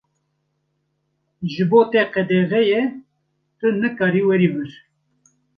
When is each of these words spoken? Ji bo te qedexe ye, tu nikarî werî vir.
Ji 1.51 1.63
bo 1.69 1.79
te 1.91 2.01
qedexe 2.13 2.59
ye, 2.69 2.81
tu 3.57 3.65
nikarî 3.81 4.21
werî 4.27 4.49
vir. 4.53 4.71